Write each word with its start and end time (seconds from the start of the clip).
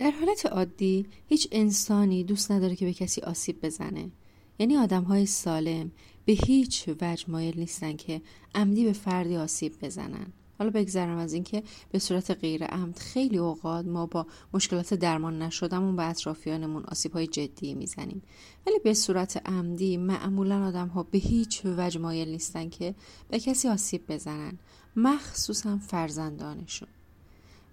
در 0.00 0.10
حالت 0.10 0.46
عادی 0.46 1.06
هیچ 1.26 1.48
انسانی 1.52 2.24
دوست 2.24 2.52
نداره 2.52 2.76
که 2.76 2.86
به 2.86 2.92
کسی 2.92 3.20
آسیب 3.20 3.60
بزنه. 3.66 4.10
یعنی 4.58 4.76
آدم 4.76 5.02
های 5.02 5.26
سالم 5.26 5.90
به 6.24 6.32
هیچ 6.32 6.88
وجه 7.00 7.24
مایل 7.30 7.58
نیستن 7.58 7.96
که 7.96 8.22
عمدی 8.54 8.84
به 8.84 8.92
فردی 8.92 9.36
آسیب 9.36 9.72
بزنن. 9.82 10.26
حالا 10.58 10.70
بگذرم 10.70 11.18
از 11.18 11.32
اینکه 11.32 11.62
به 11.90 11.98
صورت 11.98 12.30
غیر 12.30 12.64
عمد 12.64 12.98
خیلی 12.98 13.38
اوقات 13.38 13.86
ما 13.86 14.06
با 14.06 14.26
مشکلات 14.54 14.94
درمان 14.94 15.42
نشدمون 15.42 15.96
به 15.96 16.04
اطرافیانمون 16.04 16.84
آسیب 16.84 17.12
های 17.12 17.26
جدی 17.26 17.74
می‌زنیم. 17.74 18.22
ولی 18.66 18.78
به 18.78 18.94
صورت 18.94 19.48
عمدی 19.48 19.96
معمولا 19.96 20.66
آدم 20.66 20.88
ها 20.88 21.02
به 21.02 21.18
هیچ 21.18 21.62
وجه 21.64 22.00
مایل 22.00 22.28
نیستن 22.28 22.68
که 22.68 22.94
به 23.28 23.40
کسی 23.40 23.68
آسیب 23.68 24.12
بزنن. 24.12 24.58
مخصوصا 24.96 25.78
فرزندانشون. 25.78 26.88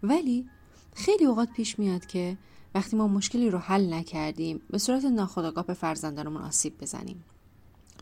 ولی 0.04 0.46
خیلی 0.98 1.26
اوقات 1.26 1.50
پیش 1.56 1.80
میاد 1.80 2.06
که 2.06 2.38
وقتی 2.76 2.98
ما 2.98 3.08
مشکلی 3.08 3.50
رو 3.50 3.58
حل 3.58 3.94
نکردیم 3.94 4.62
به 4.70 4.78
صورت 4.78 5.06
ناخودآگاه 5.06 5.66
به 5.66 5.74
فرزندانمون 5.74 6.42
آسیب 6.42 6.78
بزنیم. 6.82 7.24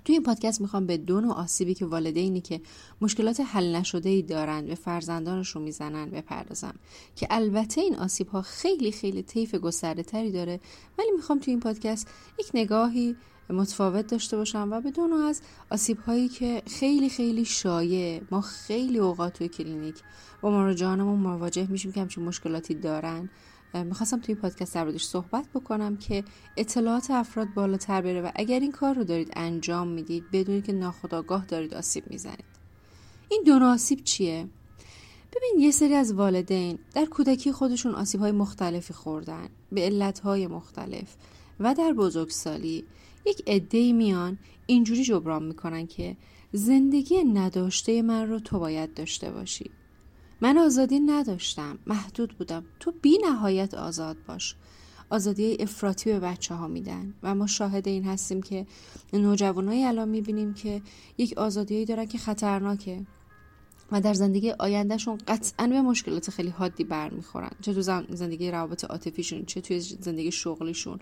توی 0.06 0.16
این 0.16 0.24
پادکست 0.24 0.62
می‌خوام 0.62 0.86
به 0.86 0.98
دو 0.98 1.22
نوع 1.22 1.34
آسیبی 1.34 1.74
که 1.74 1.86
والدینی 1.86 2.42
که 2.42 2.62
مشکلات 3.02 3.40
حل 3.40 3.76
نشده 3.76 4.10
ای 4.10 4.22
دارند 4.22 4.68
به 4.68 4.76
فرزندانشون 4.76 5.62
می‌زنن 5.62 6.10
بپردازم. 6.10 6.76
که 7.16 7.28
البته 7.30 7.82
این 7.82 7.96
آسیب 7.96 8.28
ها 8.28 8.42
خیلی 8.42 8.92
خیلی 8.92 9.24
طیف 9.24 9.56
گسترده 9.56 10.04
تری 10.04 10.32
داره 10.32 10.60
ولی 10.98 11.12
می‌خوام 11.12 11.40
توی 11.40 11.52
این 11.52 11.60
پادکست 11.60 12.08
یک 12.40 12.52
نگاهی 12.54 13.16
متفاوت 13.54 14.08
داشته 14.08 14.38
باشم 14.38 14.68
و 14.72 14.82
به 14.82 14.92
دو 14.92 15.08
نوع 15.08 15.26
از 15.26 15.42
آسیب 15.72 16.00
هایی 16.00 16.30
که 16.30 16.64
خیلی 16.68 17.10
خیلی 17.10 17.46
شایع 17.46 18.22
ما 18.32 18.42
خیلی 18.42 19.00
اوقات 19.00 19.34
توی 19.34 19.48
کلینیک 19.48 19.96
با 20.42 20.52
مراجعانمون 20.52 21.20
مواجه 21.20 21.68
میشیم 21.72 21.92
که 21.92 22.02
همچین 22.02 22.24
مشکلاتی 22.24 22.76
دارن. 22.76 23.30
می‌خواستم 23.74 24.20
توی 24.20 24.36
پادکست 24.36 24.76
در 24.76 24.98
صحبت 24.98 25.46
بکنم 25.56 25.98
که 25.98 26.24
اطلاعات 26.58 27.12
افراد 27.12 27.48
بالاتر 27.56 28.02
بره 28.02 28.22
و 28.22 28.32
اگر 28.36 28.60
این 28.60 28.72
کار 28.72 28.96
رو 28.96 29.04
دارید 29.04 29.32
انجام 29.36 29.88
می‌دید 29.88 30.24
بدونید 30.32 30.66
که 30.66 30.74
ناخداگاه 30.74 31.46
دارید 31.46 31.74
آسیب 31.74 32.04
می‌زنید. 32.10 32.46
این 33.30 33.44
دو 33.46 33.66
آسیب 33.66 34.04
چیه؟ 34.04 34.48
ببین 35.36 35.60
یه 35.60 35.72
سری 35.72 35.94
از 35.94 36.14
والدین 36.14 36.80
در 36.94 37.06
کودکی 37.06 37.52
خودشون 37.52 37.96
آسیب 37.96 38.22
های 38.22 38.32
مختلفی 38.32 38.94
خوردن 38.94 39.50
به 39.72 39.82
علت 39.82 40.20
های 40.20 40.48
مختلف. 40.48 41.16
و 41.60 41.74
در 41.74 41.94
بزرگسالی 41.94 42.86
یک 43.26 43.44
عده 43.48 43.94
میان 43.94 44.38
اینجوری 44.66 45.04
جبران 45.04 45.44
می‌کنن 45.44 45.88
که 45.88 46.18
زندگی 46.52 47.24
نداشته 47.24 48.02
من 48.02 48.30
رو 48.30 48.40
تو 48.40 48.60
باید 48.60 48.94
داشته 48.94 49.32
باشی. 49.32 49.72
من 50.42 50.58
آزادی 50.58 51.00
نداشتم 51.00 51.80
محدود 51.88 52.38
بودم. 52.38 52.66
تو 52.80 52.94
بی 53.02 53.18
نهایت 53.24 53.74
آزاد 53.74 54.18
باش. 54.28 54.56
آزادی 55.10 55.58
افراطی 55.60 56.12
به 56.14 56.20
بچه 56.20 56.56
ها 56.56 56.68
میدن 56.68 57.14
و 57.24 57.36
ما 57.36 57.48
شاهد 57.48 57.88
این 57.88 58.04
هستیم 58.04 58.42
که 58.42 58.66
نوجوانایی 59.14 59.84
الان 59.84 60.10
می‌بینیم 60.10 60.54
که 60.54 60.82
یک 61.18 61.38
آزادیایی 61.38 61.86
دارن 61.86 62.06
که 62.06 62.18
خطرناکه. 62.18 63.06
و 63.92 64.02
در 64.02 64.14
زندگی 64.14 64.52
آیندهشون 64.52 65.18
قطعا 65.28 65.68
به 65.68 65.82
مشکلات 65.82 66.30
خیلی 66.30 66.50
حادی 66.50 66.84
برمیخورن. 66.84 67.52
چه 67.62 67.74
تو 67.74 67.82
زندگی 68.10 68.52
روابط 68.52 68.86
عاطفیشون 68.86 69.46
چه 69.46 69.62
توی 69.62 69.80
زندگی 69.80 70.32
شغلیشون. 70.32 71.00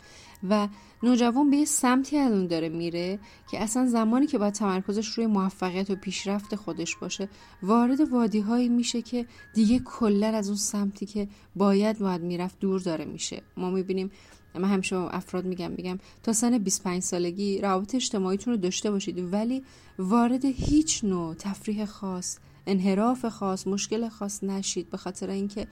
و 0.50 0.68
نوجوان 1.04 1.50
به 1.50 1.58
یه 1.58 1.66
سمتی 1.66 2.18
از 2.18 2.32
اون 2.32 2.48
داره 2.48 2.70
میره 2.70 3.20
که 3.52 3.64
اصلا 3.64 3.88
زمانی 3.88 4.28
که 4.28 4.38
باید 4.38 4.54
تمرکزش 4.54 5.08
روی 5.08 5.28
موفقیت 5.28 5.90
و 5.90 5.96
پیشرفت 5.96 6.56
خودش 6.56 6.96
باشه 6.96 7.30
وارد 7.64 8.12
وادی 8.12 8.40
هایی 8.40 8.70
میشه 8.70 9.02
که 9.02 9.26
دیگه 9.54 9.80
کلا 9.80 10.28
از 10.28 10.48
اون 10.48 10.58
سمتی 10.58 11.06
که 11.06 11.28
باید 11.56 12.00
باید 12.00 12.22
می‌رفت 12.22 12.60
دور 12.60 12.80
داره 12.80 13.06
میشه. 13.06 13.42
ما 13.58 13.70
می‌بینیم 13.70 14.12
من 14.56 14.70
همیشه 14.70 14.96
افراد 14.96 15.46
میگم 15.46 15.72
میگم 15.72 16.00
تا 16.24 16.34
سن 16.34 16.58
25 16.58 17.02
سالگی 17.02 17.62
روابط 17.62 17.96
اجتماعیتون 17.96 18.54
رو 18.54 18.60
داشته 18.60 18.92
باشید 18.92 19.34
ولی 19.34 19.64
وارد 20.00 20.46
هیچ 20.46 21.04
نوع 21.04 21.34
تفریح 21.34 21.86
خاص 21.86 22.38
انحراف 22.68 23.26
خاص 23.26 23.68
مشکل 23.68 24.10
خاص 24.10 24.44
نشید 24.44 24.90
به 24.90 24.98
خاطر 24.98 25.30
اینکه 25.30 25.68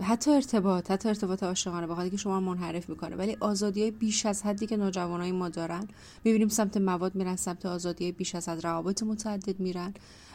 حتی 0.00 0.30
ارتباط 0.30 0.90
حتی 0.90 1.08
ارتباط 1.08 1.42
عاشقانه 1.42 1.86
بخاطر 1.86 2.08
که 2.08 2.16
شما 2.16 2.40
منحرف 2.40 2.88
می‌کنه. 2.88 3.16
ولی 3.16 3.36
آزادی 3.40 3.82
های 3.82 3.90
بیش 3.90 4.26
از 4.26 4.42
حدی 4.42 4.66
که 4.66 4.76
نوجوانای 4.76 5.32
ما 5.32 5.48
دارن 5.48 5.88
می‌بینیم 6.24 6.48
سمت 6.48 6.76
مواد 6.76 7.14
میرن 7.14 7.36
سمت 7.36 7.66
آزادی 7.66 8.12
بیش 8.12 8.34
از 8.34 8.48
حد 8.48 8.66
روابط 8.66 9.02
متعدد 9.02 9.60
میرن 9.60 9.94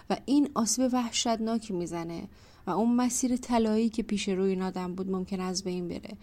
و 0.10 0.18
این 0.26 0.50
آسیب 0.56 0.94
وحشتناکی 0.94 1.74
می‌زنه 1.74 2.28
و 2.68 2.72
اون 2.72 2.96
مسیر 2.96 3.38
طلایی 3.38 3.90
که 3.90 4.04
پیش 4.04 4.30
روی 4.30 4.50
این 4.50 4.62
آدم 4.62 4.96
بود 4.96 5.12
ممکن 5.12 5.40
از 5.40 5.64
بین 5.64 5.88
بره. 5.88 6.18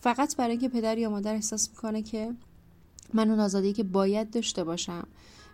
فقط 0.00 0.36
برای 0.36 0.50
اینکه 0.50 0.68
پدر 0.68 0.98
یا 0.98 1.10
مادر 1.10 1.34
احساس 1.34 1.70
می‌کنه 1.70 2.02
که 2.02 2.34
من 3.14 3.30
اون 3.30 3.40
آزادی 3.40 3.72
که 3.72 3.82
باید 3.82 4.30
داشته 4.30 4.64
باشم 4.64 5.06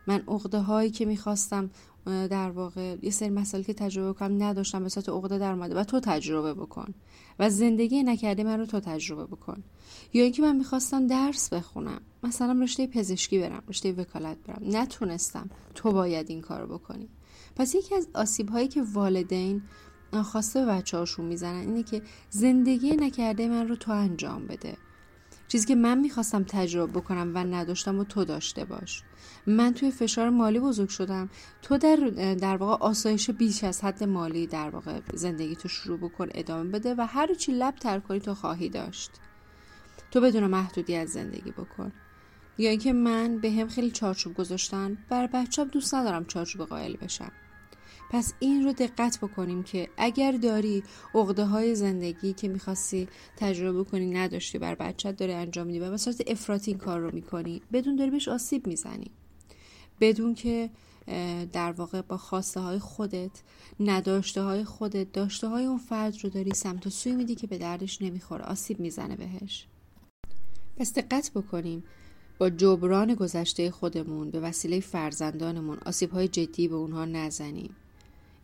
من 0.07 0.23
عقده 0.29 0.59
هایی 0.59 0.91
که 0.91 1.05
می‌خواستم 1.05 1.71
در 2.07 2.51
واقع 2.51 2.97
یه 3.03 3.11
سری 3.11 3.31
مسائل 3.31 3.63
که 3.63 3.75
تجربه 3.75 4.19
کنم 4.19 4.43
نداشتم 4.43 4.83
به 4.83 4.89
صورت 4.89 5.09
عقده 5.09 5.39
در 5.39 5.53
اومده. 5.53 5.75
و 5.75 5.85
تو 5.85 6.01
تجربه 6.01 6.55
بکن. 6.55 6.95
و 7.39 7.51
زندگی 7.51 8.03
نکرده 8.03 8.45
من 8.45 8.59
رو 8.59 8.67
تو 8.67 8.81
تجربه 8.81 9.25
بکن. 9.25 9.63
یا 10.13 10.23
اینکه 10.23 10.43
من 10.43 10.57
می‌خواستم 10.57 11.07
درس 11.07 11.53
بخونم. 11.53 12.01
مثلا 12.23 12.63
رشته 12.63 12.87
پزشکی 12.87 13.39
برم 13.39 13.63
رشته 13.69 13.93
وکالت 13.93 14.37
برم. 14.47 14.77
نتونستم. 14.77 15.51
تو 15.75 15.93
باید 15.93 16.31
این 16.31 16.41
کار 16.41 16.67
بکنی. 16.67 17.09
پس 17.57 17.75
یکی 17.75 17.95
از 17.95 18.09
آسیب 18.15 18.49
هایی 18.49 18.69
که 18.69 18.83
والدین 18.93 19.63
خواسته 20.25 20.65
به 20.65 20.73
بچه 20.73 20.99
هاشون 20.99 21.25
می‌زنن 21.25 21.61
اینه 21.61 21.83
که 21.83 22.03
زندگی 22.31 22.91
نکرده 22.97 23.49
من 23.49 23.69
رو 23.69 23.77
تو 23.77 23.93
انجام 23.93 24.47
بده. 24.47 24.77
چیزی 25.53 25.67
که 25.67 25.75
من 25.75 25.99
می‌خواستم 25.99 26.45
تجربه 26.49 27.01
بکنم 27.01 27.33
و 27.35 27.39
نداشتم 27.39 27.99
و 27.99 28.05
تو 28.05 28.25
داشته 28.25 28.65
باش. 28.65 29.03
من 29.47 29.75
توی 29.75 29.91
فشار 29.91 30.31
مالی 30.31 30.61
بزرگ 30.61 30.89
شدم. 30.89 31.31
تو 31.63 31.79
در 31.79 31.97
در 32.41 32.57
واقع 32.57 32.85
آسایش 32.85 33.31
بیش 33.31 33.65
از 33.65 33.85
حد 33.85 34.05
مالی 34.05 34.47
در 34.47 34.71
واقع 34.71 35.01
زندگی 35.15 35.57
تو 35.57 35.69
شروع 35.69 35.99
بکن 35.99 36.29
ادامه 36.35 36.71
بده 36.71 36.95
و 36.99 37.07
هر 37.07 37.35
چی 37.35 37.53
لب 37.53 37.77
تر 37.77 38.01
کنی 38.01 38.21
تو 38.21 38.35
خواهی 38.35 38.69
داشت. 38.69 39.11
تو 40.11 40.21
بدون 40.21 40.47
محدودیت 40.47 41.07
زندگی 41.07 41.51
بکن. 41.51 41.93
یا 42.59 42.71
اینکه 42.71 42.93
من 42.93 43.39
به 43.39 43.51
هم 43.51 43.69
خیلی 43.69 43.91
چارچوب 43.91 44.35
گذاشتن 44.35 44.99
بر 45.09 45.27
بچم 45.27 45.65
دوست 45.65 45.95
ندارم 45.95 46.25
چارچوب 46.25 46.67
قائل 46.67 46.97
بشم. 46.97 47.33
پس 48.13 48.33
این 48.41 48.65
رو 48.65 48.73
دقت 48.73 49.19
بکنیم 49.23 49.63
که 49.63 49.89
اگر 49.97 50.33
داری 50.33 50.83
عقده 51.15 51.45
های 51.45 51.75
زندگی 51.75 52.33
که 52.33 52.49
می‌خواستی 52.49 53.09
تجربه 53.37 53.85
کنی 53.85 54.11
نداشتی 54.11 54.59
بر 54.59 54.75
بچت 54.75 55.17
داری 55.17 55.33
انجام 55.33 55.67
میدی 55.67 55.79
و 55.79 55.91
به 55.91 55.97
صورت 55.97 56.23
افراطی 56.27 56.71
این 56.71 56.79
کار 56.79 57.01
رو 57.01 57.15
می‌کنی 57.15 57.63
بدون 57.73 57.97
داری 57.97 58.11
بهش 58.11 58.29
آسیب 58.29 58.67
می‌زنی. 58.67 59.11
بدون 60.01 60.35
که 60.35 60.71
در 61.53 61.73
واقع 61.73 62.01
با 62.03 62.17
خواسته 62.17 62.61
های 62.61 62.79
خودت 62.79 63.31
نداشته 63.81 64.43
های 64.43 64.65
خودت 64.65 65.13
داشته 65.13 65.49
های 65.49 65.65
اون 65.65 65.79
فرد 65.79 66.15
رو 66.25 66.31
داری 66.31 66.55
سمت 66.55 66.87
و 66.87 66.91
سوی 66.91 67.13
میدی 67.13 67.35
که 67.35 67.47
به 67.47 67.59
دردش 67.59 68.03
نمی‌خوره 68.03 68.45
آسیب 68.45 68.81
می‌زنه 68.81 69.17
بهش. 69.17 69.67
پس 70.77 70.95
دقت 70.95 71.31
بکنیم 71.35 71.85
با 72.39 72.51
جبران 72.51 73.15
گذشته 73.15 73.71
خودمون 73.71 74.31
به 74.31 74.41
وسیله 74.41 74.81
فرزندانمون 74.81 75.79
آسیب 75.87 76.11
های 76.11 76.29
جدی 76.29 76.69
به 76.69 76.75
اونها 76.75 77.05
نزنیم. 77.05 77.77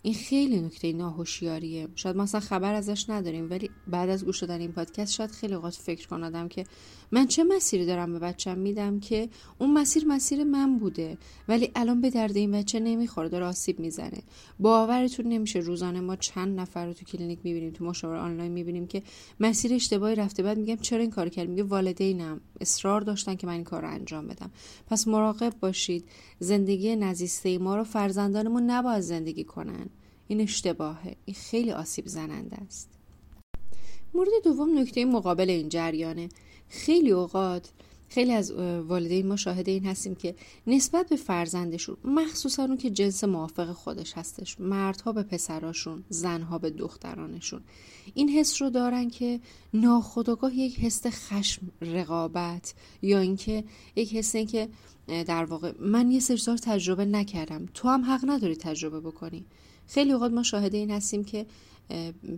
این 0.02 0.14
خیلی 0.14 0.60
نکته 0.60 0.92
ناهوشیاریه. 0.92 1.88
شاید 1.94 2.16
ما 2.16 2.22
اصلا 2.22 2.40
خبر 2.40 2.74
ازش 2.74 3.10
نداریم 3.10 3.50
ولی 3.50 3.70
بعد 3.86 4.08
از 4.08 4.24
گوش 4.24 4.40
دادن 4.40 4.60
این 4.60 4.72
پادکست 4.72 5.12
شاید 5.12 5.30
خیلی 5.30 5.54
اوقات 5.54 5.74
فکر 5.74 6.08
کنادم 6.08 6.48
که 6.48 6.64
من 7.12 7.26
چه 7.26 7.44
مسیری 7.44 7.86
دارم 7.86 8.12
به 8.12 8.18
بچم 8.18 8.58
میدم 8.58 9.00
که 9.00 9.28
اون 9.58 9.72
مسیر 9.72 10.04
مسیر 10.06 10.44
من 10.44 10.78
بوده 10.78 11.18
ولی 11.48 11.70
الان 11.74 12.00
به 12.00 12.10
درد 12.10 12.36
این 12.36 12.50
بچه 12.50 12.80
نمی‌خوره 12.80 13.28
داره 13.28 13.44
آسیب 13.44 13.80
می‌زنه. 13.80 14.22
باورتون 14.58 15.26
نمیشه 15.26 15.58
روزانه 15.58 16.00
ما 16.00 16.16
چند 16.16 16.60
نفر 16.60 16.86
رو 16.86 16.92
تو 16.92 17.04
کلینیک 17.04 17.38
می‌بینیم 17.44 17.72
تو 17.72 17.84
مشاوره 17.84 18.18
آنلاین 18.18 18.52
می‌بینیم 18.52 18.86
که 18.86 19.02
مسیر 19.40 19.74
اشتباهی 19.74 20.14
رفته 20.14 20.42
بعد 20.42 20.58
میگم 20.58 20.76
چرا 20.76 21.00
این 21.00 21.10
کار 21.10 21.28
کردی؟ 21.28 21.50
میگه 21.50 21.62
والدینم 21.62 22.40
اصرار 22.60 23.00
داشتن 23.00 23.34
که 23.34 23.46
من 23.46 23.52
این 23.52 23.64
کار 23.64 23.82
رو 23.82 23.90
انجام 23.90 24.26
بدم. 24.26 24.50
پس 24.86 25.08
مراقب 25.08 25.54
باشید 25.60 26.04
زندگی 26.38 26.96
نزیسته 26.96 27.58
ما 27.58 27.76
رو 27.76 27.84
فرزندانمون 27.84 28.70
نباید 28.70 29.00
زندگی 29.00 29.44
کنن. 29.44 29.87
این 30.28 30.40
اشتباهه. 30.40 31.16
این 31.24 31.36
خیلی 31.36 31.72
آسیب 31.72 32.06
زننده 32.06 32.56
است. 32.56 32.88
مورد 34.14 34.28
دوم 34.44 34.78
نکته 34.78 35.04
مقابل 35.04 35.50
این 35.50 35.68
جریانه. 35.68 36.28
خیلی 36.68 37.10
اوقات 37.10 37.70
خیلی 38.08 38.32
از 38.32 38.50
والدین 38.88 39.26
ما 39.26 39.36
شاهد 39.36 39.68
این 39.68 39.86
هستیم 39.86 40.14
که 40.14 40.34
نسبت 40.66 41.08
به 41.08 41.16
فرزندشون 41.16 41.96
مخصوصا 42.04 42.64
اون 42.64 42.76
که 42.76 42.90
جنس 42.90 43.24
موافق 43.24 43.72
خودش 43.72 44.12
هستش 44.12 44.60
مردها 44.60 45.12
به 45.12 45.22
پسراشون 45.22 46.04
زنها 46.08 46.58
به 46.58 46.70
دخترانشون 46.70 47.60
این 48.14 48.28
حس 48.28 48.62
رو 48.62 48.70
دارن 48.70 49.10
که 49.10 49.40
ناخودآگاه 49.74 50.54
یک 50.54 50.78
حس 50.78 51.06
خشم 51.06 51.62
رقابت 51.82 52.74
یا 53.02 53.18
اینکه 53.18 53.64
یک 53.96 54.14
حس 54.14 54.34
این 54.34 54.46
که 54.46 54.68
در 55.08 55.44
واقع 55.44 55.72
من 55.80 56.10
یه 56.10 56.20
سرزار 56.20 56.58
تجربه 56.58 57.04
نکردم 57.04 57.66
تو 57.74 57.88
هم 57.88 58.04
حق 58.04 58.20
نداری 58.26 58.56
تجربه 58.56 59.00
بکنی. 59.00 59.44
خیلی 59.86 60.12
اوقات 60.12 60.32
ما 60.32 60.42
شاهد 60.42 60.74
این 60.74 60.90
هستیم 60.90 61.24
که 61.24 61.46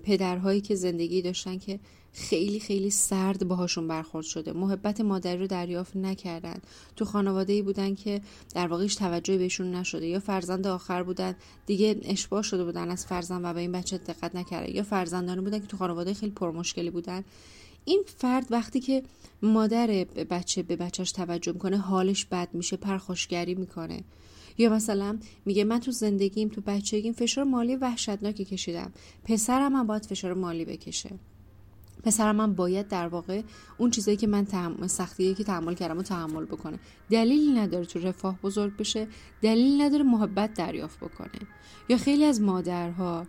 پدرهایی 0.03 0.61
که 0.61 0.75
زندگی 0.75 1.23
داشتن 1.23 1.59
که 1.59 1.81
خیلی 2.13 2.61
خیلی 2.61 2.91
سرد 2.91 3.49
باهاشون 3.49 3.89
برخورد 3.89 4.27
شده. 4.27 4.53
محبت 4.53 5.01
مادری 5.01 5.39
رو 5.39 5.47
دریافت 5.47 5.97
نکردن. 5.97 6.61
تو 6.97 7.05
خانواده 7.05 7.53
ای 7.53 7.63
بودن 7.63 7.95
که 7.95 8.21
در 8.55 8.67
واقعش 8.67 8.95
توجهی 8.95 9.39
بهشون 9.39 9.75
نشده. 9.75 10.07
یا 10.07 10.21
فرزند 10.21 10.67
آخر 10.67 11.03
بودن 11.03 11.35
دیگه 11.67 12.01
اشباه 12.03 12.43
شده 12.43 12.65
بودن 12.65 12.91
از 12.91 13.07
فرزند 13.07 13.41
و 13.45 13.53
به 13.53 13.61
این 13.61 13.73
بچه 13.73 13.99
دقت 13.99 14.35
نکرده 14.35 14.77
یا 14.77 14.83
فرزندانی 14.83 15.41
بودن 15.41 15.59
که 15.59 15.67
تو 15.67 15.77
خانواده 15.77 16.15
خیلی 16.15 16.33
پرمشکلی 16.33 16.91
بودن. 16.91 17.25
این 17.85 18.03
فرد 18.17 18.47
وقتی 18.51 18.81
که 18.81 19.03
مادر 19.43 19.87
بچه 20.31 20.63
به 20.63 20.77
بچهش 20.77 21.13
توجه 21.13 21.53
می‌کنه 21.53 21.79
حالش 21.79 22.25
بد 22.25 22.49
میشه 22.53 22.77
پرخاشگری 22.77 23.55
می‌کنه. 23.55 24.05
یا 24.59 24.71
مثلا 24.71 25.19
میگه 25.45 25.65
من 25.65 25.81
تو 25.81 25.91
زندگیم 25.91 26.49
تو 26.49 26.61
بچگیم 26.61 27.13
فشار 27.13 27.45
مالی 27.45 27.77
وحشتناکی 27.77 28.45
کشیدم. 28.45 28.93
پسرم 29.25 29.77
هم 29.77 29.87
باید 29.87 30.07
فشار 30.07 30.35
مالی 30.35 30.65
بکشه. 30.65 31.11
پسرم 32.03 32.37
من 32.37 32.55
باید 32.55 32.89
در 32.89 33.09
واقع 33.09 33.43
اون 33.79 33.91
چیزایی 33.91 34.17
که 34.17 34.27
من 34.27 34.45
تحمل 34.45 34.87
سختیه 34.87 35.35
که 35.35 35.45
تحمل 35.45 35.75
کردم 35.75 35.99
و 35.99 36.03
تحمل 36.03 36.45
بکنه. 36.45 36.79
دلیلی 37.11 37.53
نداره 37.53 37.85
تو 37.85 37.99
رفاه 37.99 38.39
بزرگ 38.43 38.77
بشه 38.77 39.09
دلیلی 39.43 39.85
نداره 39.85 40.03
محبت 40.03 40.55
دریافت 40.55 40.99
بکنه. 40.99 41.41
یا 41.89 41.97
خیلی 41.97 42.25
از 42.25 42.41
مادرها 42.41 43.27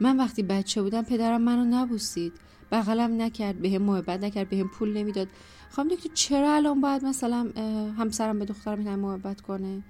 من 0.00 0.16
وقتی 0.16 0.42
بچه 0.42 0.82
بودم 0.82 1.02
پدرم 1.02 1.42
منو 1.42 1.64
نبوسید. 1.64 2.32
بغلم 2.72 3.22
نکرد 3.22 3.58
به 3.58 3.70
هم 3.70 3.82
محبت 3.82 4.24
نکرد 4.24 4.48
به 4.48 4.56
هم 4.56 4.68
پول 4.68 4.96
نمی‌داد. 4.96 5.28
خواهم 5.70 5.88
دکتر 5.88 6.10
چرا 6.14 6.54
الان 6.54 6.80
باید 6.80 7.04
مثلا 7.04 7.50
همسرم 7.98 8.38
به 8.38 8.44
دخترم 8.44 8.98
محبت 8.98 9.40
کنه؟ 9.40 9.82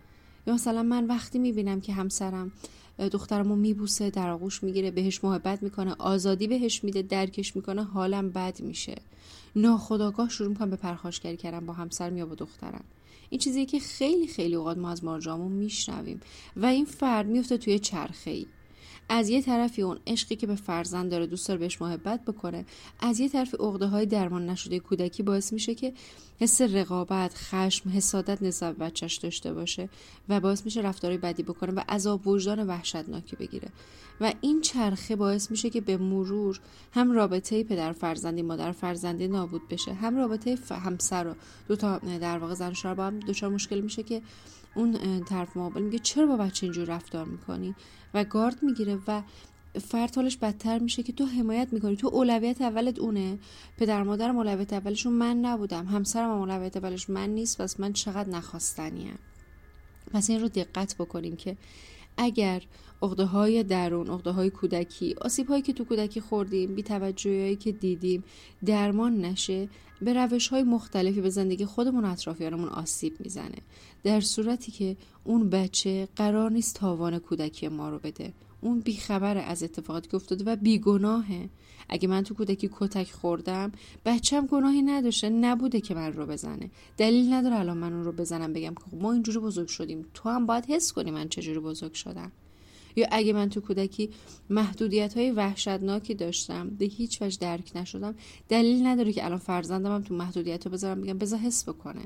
یا 0.46 0.54
مثلا 0.54 0.82
من 0.82 1.06
وقتی 1.06 1.38
می‌بینم 1.38 1.80
که 1.80 1.92
همسرم 1.92 2.52
دخترمو 3.08 3.56
میبوسه 3.56 4.10
در 4.10 4.30
آغوش 4.30 4.62
می‌گیره 4.62 4.90
بهش 4.90 5.24
محبت 5.24 5.62
می‌کنه 5.62 5.94
آزادی 5.98 6.48
بهش 6.48 6.84
میده 6.84 7.02
درکش 7.02 7.56
می‌کنه 7.56 7.84
حالم 7.84 8.30
بد 8.30 8.60
میشه. 8.60 8.94
ناخداگاه 9.56 10.28
شروع 10.28 10.48
می‌کنم 10.48 10.70
به 10.70 10.76
پرخاشگری 10.76 11.36
کردن 11.36 11.66
با 11.66 11.72
همسرم 11.72 12.16
یا 12.16 12.26
با 12.26 12.34
دخترم. 12.34 12.84
این 13.30 13.38
چیزی 13.38 13.66
که 13.66 13.78
خیلی 13.78 14.26
خیلی 14.26 14.54
اوقات 14.54 14.78
ما 14.78 14.90
از 14.90 15.04
مارجامون 15.04 15.52
میشنویم 15.52 16.20
و 16.56 16.66
این 16.66 16.84
فرد 16.84 17.26
میفته 17.26 17.58
توی 17.58 17.78
چرخه 17.78 18.30
ای 18.30 18.46
از 19.08 19.28
یه 19.28 19.42
طرفی 19.42 19.82
اون 19.82 19.98
عشقی 20.06 20.36
که 20.36 20.46
به 20.46 20.54
فرزند 20.54 21.10
داره 21.10 21.26
دوست 21.26 21.48
داره 21.48 21.60
بهش 21.60 21.82
محبت 21.82 22.24
بکنه 22.24 22.66
از 23.00 23.20
یه 23.20 23.28
طرف 23.28 23.54
عقده 23.54 23.86
های 23.86 24.06
درمان 24.06 24.46
نشده 24.46 24.78
کودکی 24.78 25.22
باعث 25.22 25.52
میشه 25.52 25.74
که 25.74 25.92
حس 26.40 26.60
رقابت 26.60 27.34
خشم 27.34 27.90
حسادت 27.90 28.42
نسبت 28.42 28.76
بچهش 28.76 29.16
داشته 29.16 29.52
باشه 29.52 29.88
و 30.28 30.40
باعث 30.40 30.64
میشه 30.64 30.80
رفتاری 30.80 31.18
بدی 31.18 31.42
بکنه 31.42 31.72
و 31.72 31.80
عذاب 31.88 32.26
وجدان 32.26 32.66
وحشتناکی 32.66 33.36
بگیره. 33.36 33.68
و 34.20 34.32
این 34.40 34.60
چرخه 34.60 35.16
باعث 35.16 35.50
میشه 35.50 35.70
که 35.70 35.80
به 35.80 35.96
مرور 35.96 36.60
هم 36.92 37.12
رابطه 37.12 37.64
پدر 37.64 37.92
فرزندی 37.92 38.42
مادر 38.42 38.72
فرزندی 38.72 39.28
نابود 39.28 39.68
بشه 39.68 39.94
هم 39.94 40.16
رابطه 40.16 40.58
همسر 40.70 41.26
و 41.26 41.34
دو 41.68 41.76
تا 41.76 41.98
در 41.98 42.38
واقع 42.38 42.54
زن 42.54 42.72
شوهر 42.72 42.94
با 42.94 43.06
هم 43.06 43.20
دچار 43.20 43.50
مشکل 43.50 43.80
میشه 43.80 44.02
که 44.02 44.22
اون 44.74 45.24
طرف 45.24 45.56
مقابل 45.56 45.82
میگه 45.82 45.98
چرا 45.98 46.26
با 46.26 46.36
بچه 46.36 46.66
اینجور 46.66 46.84
رفتار 46.84 47.24
می‌کنی؟ 47.24 47.74
و 48.14 48.24
گارد 48.24 48.62
می‌گیره 48.62 48.98
و 49.06 49.22
فرد 49.78 50.14
حالش 50.16 50.36
بدتر 50.36 50.78
میشه 50.78 51.02
که 51.02 51.12
تو 51.12 51.24
حمایت 51.24 51.68
می‌کنی. 51.72 51.96
تو 51.96 52.06
اولویت 52.06 52.62
اولت 52.62 52.98
اونه. 52.98 53.38
پدر 53.78 54.02
مادرم 54.02 54.36
اولویت 54.36 54.72
اولشون 54.72 55.12
من 55.12 55.36
نبودم. 55.36 55.86
همسرم 55.86 56.30
اولویت 56.30 56.76
اولش 56.76 57.10
من 57.10 57.30
نیست. 57.30 57.60
پس 57.62 57.80
من 57.80 57.92
چقدر 57.92 58.28
نخواستنیم 58.28 59.18
پس 60.12 60.30
این 60.30 60.40
رو 60.40 60.48
دقت 60.48 60.94
بکنیم 60.98 61.36
که 61.36 61.56
اگر 62.16 62.62
اقده 63.02 63.24
های 63.24 63.62
درون 63.62 64.10
اقده 64.10 64.30
های 64.30 64.50
کودکی 64.50 65.14
آسیب 65.20 65.48
هایی 65.48 65.62
که 65.62 65.72
تو 65.72 65.84
کودکی 65.84 66.20
خوردیم 66.20 66.74
بی 66.74 66.84
هایی 67.24 67.56
که 67.56 67.72
دیدیم 67.72 68.24
درمان 68.64 69.20
نشه 69.20 69.68
به 70.02 70.12
روش 70.12 70.48
های 70.48 70.62
مختلفی 70.62 71.20
به 71.20 71.30
زندگی 71.30 71.64
خودمون 71.64 72.04
اطرافیانمون 72.04 72.68
آسیب 72.68 73.20
می‌زنه. 73.20 73.58
در 74.04 74.20
صورتی 74.20 74.72
که 74.72 74.96
اون 75.24 75.50
بچه 75.50 76.08
قرار 76.16 76.50
نیست 76.50 76.74
تاوان 76.74 77.18
کودکی 77.18 77.68
ما 77.68 77.90
رو 77.90 77.98
بده. 77.98 78.32
اون 78.60 78.80
بیخبره 78.80 79.40
از 79.40 79.62
اتفاقاتی 79.62 80.08
که 80.08 80.14
افتاده 80.14 80.44
و 80.44 80.56
بیگناهه. 80.56 81.48
اگه 81.88 82.08
من 82.08 82.22
تو 82.22 82.34
کودکی 82.34 82.70
کتک 82.72 83.10
خوردم 83.10 83.72
بچم 84.04 84.46
گناهی 84.46 84.82
نداشته 84.82 85.28
نبوده 85.28 85.80
که 85.80 85.94
من 85.94 86.12
رو 86.12 86.26
بزنه. 86.26 86.70
دلیل 86.96 87.32
نداره 87.32 87.56
الان 87.56 87.76
من 87.76 87.92
اون 87.92 88.04
رو 88.04 88.12
بزنم 88.12 88.52
بگم 88.52 88.74
که 88.74 88.80
خب 88.90 89.02
ما 89.02 89.12
اینجوری 89.12 89.38
بزرگ 89.38 89.68
شدیم. 89.68 90.06
تو 90.14 90.28
هم 90.28 90.46
باید 90.46 90.66
حس 90.66 90.92
کنی 90.92 91.10
من 91.10 91.28
چجوری 91.28 91.58
بزرگ 91.58 91.92
شدم. 91.92 92.32
یا 92.96 93.06
اگه 93.10 93.32
من 93.32 93.48
تو 93.48 93.60
کودکی 93.60 94.10
محدودیت 94.50 95.16
های 95.16 95.30
وحشتناکی 95.30 96.14
داشتم 96.14 96.68
به 96.68 96.84
هیچ 96.84 97.22
وجه 97.22 97.38
درک 97.40 97.72
نشدم 97.74 98.14
دلیل 98.48 98.86
نداره 98.86 99.12
که 99.12 99.24
الان 99.24 99.38
فرزندم 99.38 99.94
هم 99.94 100.02
تو 100.02 100.14
محدودیت 100.14 100.66
رو 100.66 100.72
بذارم 100.72 101.00
بگم 101.00 101.18
بذار 101.18 101.38
حس 101.38 101.68
بکنه. 101.68 102.02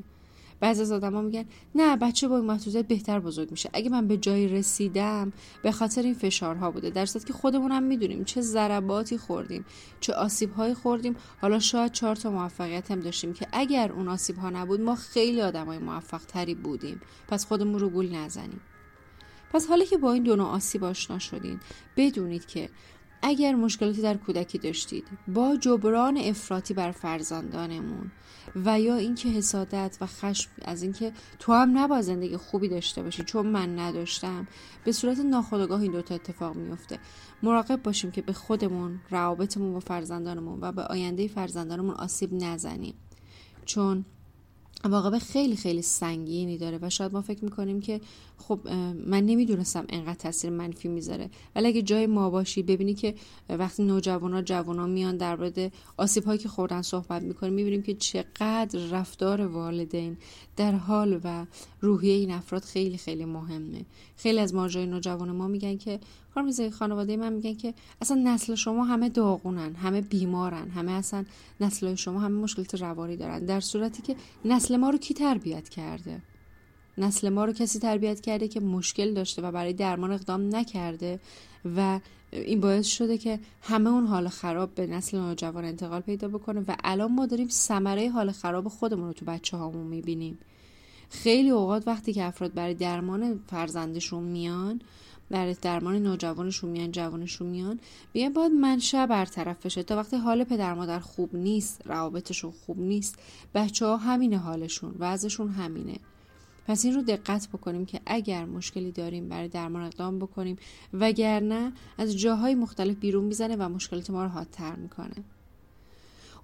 بعضی 0.61 0.83
از 0.83 0.93
آدما 0.93 1.23
میگن 1.23 1.45
نه 1.75 1.97
بچه 1.97 2.29
با 2.29 2.37
این 2.37 2.47
محدودیت 2.47 2.89
بهتر 2.89 3.21
بزرگ 3.21 3.51
میشه. 3.51 3.71
اگه 3.73 3.91
من 3.91 4.09
به 4.09 4.17
جایی 4.17 4.49
رسیدم 4.49 5.33
به 5.63 5.73
خاطر 5.73 6.03
این 6.03 6.15
فشارها 6.15 6.71
بوده. 6.71 6.91
در 6.91 7.07
که 7.07 7.33
خودمونم 7.33 7.83
می‌دونیم 7.83 8.25
چه 8.25 8.41
ضرباتی 8.41 9.19
خوردیم 9.19 9.65
چه 10.01 10.13
آسیبهایی 10.13 10.75
خوردیم. 10.75 11.17
حالا 11.41 11.59
شاید 11.59 11.93
چهار 11.93 12.17
تا 12.17 12.31
موفقیت 12.31 12.91
هم 12.91 13.01
داشتیم 13.01 13.33
که 13.33 13.47
اگر 13.53 13.93
اون 13.93 14.09
آسیب 14.09 14.37
ها 14.37 14.51
نبود 14.51 14.81
ما 14.81 14.95
خیلی 14.95 15.41
آدمای 15.41 15.79
موفق 15.79 16.23
تری 16.25 16.55
بودیم. 16.55 17.01
پس 17.29 17.47
خودمون 17.47 17.79
رو 17.79 17.89
گول 17.89 18.15
نزنیم. 18.15 18.61
پس 19.53 19.67
حالا 19.67 19.85
که 19.85 19.97
با 19.97 20.13
این 20.13 20.23
دو 20.23 20.37
نوع 20.37 20.47
آسیب 20.47 20.85
آشنا 20.85 21.19
شدین 21.19 21.61
بدونید 21.97 22.47
که 22.47 22.69
اگر 23.27 23.55
مشکلاتی 23.55 24.03
در 24.03 24.17
کودکی 24.17 24.59
داشتید 24.59 25.05
با 25.29 25.57
جبران 25.57 26.17
افراطی 26.17 26.75
بر 26.75 26.91
فرزندانمون 26.91 28.13
و 28.65 28.81
یا 28.81 28.97
اینکه 28.97 29.29
حسادت 29.29 29.99
و 30.01 30.07
خشم 30.07 30.51
از 30.63 30.83
اینکه 30.83 31.13
تو 31.39 31.53
هم 31.53 31.79
نباید 31.79 32.03
زندگی 32.03 32.37
خوبی 32.37 32.69
داشته 32.69 33.03
باشی 33.03 33.25
چون 33.25 33.47
من 33.47 33.79
نداشتم 33.79 34.49
به 34.85 34.93
صورت 34.93 35.19
ناخودآگاه 35.19 35.83
این 35.83 35.93
دوتا 35.93 36.15
اتفاق 36.15 36.57
میفته 36.57 36.99
مراقب 37.43 37.83
باشیم 37.83 38.11
که 38.11 38.23
به 38.23 38.33
خودمون 38.33 39.01
روابطمون 39.11 39.73
با 39.73 39.81
فرزندانمون 39.81 40.59
و 40.61 40.73
به 40.73 40.83
آینده 40.83 41.29
فرزندانمون 41.29 41.95
آسیب 41.95 42.31
نزنیم. 42.33 42.95
چون 43.65 44.05
واقعا 44.89 45.19
خیلی 45.19 45.57
خیلی 45.57 45.83
سنگینی 45.83 46.59
داره 46.59 46.79
و 46.83 46.91
شاید 46.91 47.13
ما 47.13 47.21
فکر 47.21 47.45
می‌کنیم 47.45 47.81
که 47.81 48.01
خب 48.39 48.69
من 49.07 49.27
نمی‌دونستم 49.27 49.85
انقدر 49.89 50.15
تاثیر 50.15 50.51
منفی 50.51 50.89
می‌ذاره. 50.89 51.31
ولی 51.57 51.69
اگه 51.69 51.83
جای 51.83 52.07
ما 52.07 52.31
باشی 52.31 52.63
ببینی 52.63 52.95
که 52.95 53.15
وقتی 53.49 53.85
نوجوانا 53.85 54.43
جوانا 54.43 54.87
میان 54.87 55.17
در 55.17 55.37
مورد 55.37 55.73
آسیب 55.97 56.25
هایی 56.25 56.39
که 56.39 56.49
خوردن 56.49 56.83
صحبت 56.83 57.23
می‌کنیم 57.23 57.53
می‌بینیم 57.53 57.83
که 57.83 57.95
چقدر 57.95 58.79
رفتار 58.91 59.41
والدین 59.41 60.17
در 60.57 60.73
حال 60.73 61.21
و 61.25 61.47
روحیه 61.81 62.15
این 62.15 62.31
افراد 62.31 62.63
خیلی 62.63 62.97
خیلی 62.97 63.25
مهمه. 63.25 63.85
خیلی 64.17 64.39
از 64.39 64.55
ماجرای 64.55 64.87
نوجوان 64.87 65.31
ما 65.31 65.49
میگن 65.49 65.77
که 65.77 66.01
خانم 66.35 66.71
خانواده 66.71 67.17
من 67.17 67.33
میگن 67.33 67.55
که 67.55 67.75
اصلا 68.03 68.23
نسل 68.25 68.55
شما 68.55 68.85
همه 68.85 69.09
داغونن 69.09 69.75
همه 69.75 70.01
بیمارن 70.01 70.71
همه 70.71 70.93
اصلا 70.93 71.25
نسل 71.61 71.95
شما 71.95 72.21
همه 72.21 72.41
مشکلات 72.43 72.75
روانی 72.75 73.17
دارن 73.17 73.45
در 73.45 73.61
صورتی 73.61 74.03
که 74.03 74.17
نسل 74.45 74.77
ما 74.77 74.91
رو 74.91 74.99
کی 74.99 75.15
تربیت 75.15 75.69
کرده؟ 75.69 76.23
نسل 76.99 77.29
ما 77.29 77.45
رو 77.45 77.53
کسی 77.53 77.79
تربیت 77.79 78.21
کرده 78.21 78.49
که 78.49 78.61
مشکل 78.61 79.15
داشته 79.15 79.43
و 79.43 79.53
برای 79.53 79.73
درمان 79.73 80.13
اقدام 80.13 80.57
نکرده 80.57 81.21
و 81.77 82.01
این 82.33 82.61
باعث 82.61 82.87
شده 82.87 83.19
که 83.19 83.41
همه 83.63 83.91
اون 83.91 84.07
حال 84.07 84.29
خراب 84.29 84.75
به 84.75 84.87
نسل 84.87 85.19
نوجوان 85.19 85.65
انتقال 85.65 86.01
پیدا 86.01 86.29
بکنه 86.29 86.65
و 86.69 86.77
الان 86.85 87.13
ما 87.13 87.27
داریم 87.27 87.49
ثمره 87.49 88.11
حال 88.11 88.33
خراب 88.33 88.69
خودمون 88.69 89.07
رو 89.07 89.13
تو 89.13 89.25
بچه 89.25 89.57
هامون 89.57 89.87
می‌بینیم. 89.87 90.39
خیلی 91.11 91.51
اوقات 91.51 91.89
وقتی 91.89 92.13
که 92.13 92.25
افراد 92.25 92.55
برای 92.55 92.75
درمان 92.75 93.41
فرزندشون 93.47 94.25
میان 94.25 94.81
برای 95.31 95.57
درمان 95.63 95.97
نوجوانشون 95.97 96.71
میان 96.71 96.93
جوانشون 96.93 97.49
میان 97.49 97.81
بیان 98.13 98.33
باید 98.33 98.53
منشأ 98.53 99.07
برطرف 99.07 99.67
بشه. 99.67 99.83
تا 99.83 99.97
وقتی 99.97 100.17
حال 100.17 100.45
پدر 100.45 100.75
مادر 100.75 100.99
خوب 100.99 101.35
نیست 101.35 101.83
روابطشون 101.85 102.53
خوب 102.67 102.81
نیست 102.81 103.19
بچه 103.55 103.87
ها 103.87 103.97
همینه 103.97 104.39
حالشون 104.39 104.95
وضعشون 104.99 105.49
همینه. 105.49 105.97
پس 106.67 106.85
این 106.85 106.95
رو 106.95 107.03
دقت 107.03 107.49
بکنیم 107.49 107.87
که 107.87 108.01
اگر 108.07 108.45
مشکلی 108.45 108.93
داریم 108.93 109.29
برای 109.29 109.49
درمان 109.49 109.83
اقدام 109.83 110.19
بکنیم 110.19 110.57
وگرنه 110.93 111.73
از 111.99 112.19
جاهای 112.19 112.55
مختلف 112.55 112.97
بیرون 112.97 113.25
می‌زنه 113.25 113.57
و 113.57 113.69
مشکلات 113.69 114.11
ما 114.11 114.23
رو 114.23 114.29
حادتر 114.29 114.77
می‌کنه. 114.77 115.15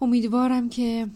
امیدوارم 0.01 0.69
که 0.69 1.09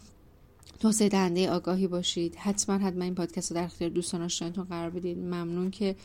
توسعه 0.80 1.08
دهنده 1.08 1.50
آگاهی 1.50 1.86
باشید. 1.86 2.36
حتما 2.36 2.78
حتما 2.78 3.04
این 3.04 3.14
پادکست 3.14 3.52
رو 3.52 3.54
در 3.54 3.64
اختیار 3.64 3.90
دوستان 3.90 4.22
آشنایتون 4.22 4.64
قرار 4.64 4.90
بدید. 4.90 5.18
ممنون 5.18 5.70
که 5.70 5.96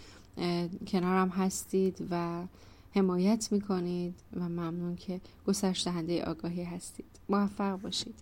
کنارم 0.87 1.29
هستید 1.29 2.07
و 2.11 2.43
حمایت 2.95 3.51
می‌کنید 3.51 4.15
و 4.35 4.49
ممنون 4.49 4.95
که 4.95 5.21
گسترش 5.47 5.87
دهنده 5.87 6.23
آگاهی 6.23 6.63
هستید. 6.63 7.19
موفق 7.29 7.81
باشید. 7.81 8.15